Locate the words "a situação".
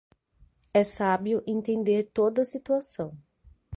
2.41-3.15